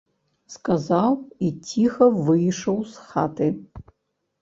Сказаў 0.53 1.11
і 1.47 1.51
ціха 1.67 2.09
выйшаў 2.33 2.83
з 2.97 3.09
хаты. 3.15 3.55